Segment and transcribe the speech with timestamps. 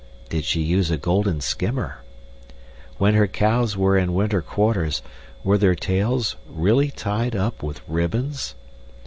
[0.29, 1.99] Did she use a golden skimmer?
[2.97, 5.03] When her cows were in winter quarters,
[5.43, 8.55] were their tails really tied up with ribbons?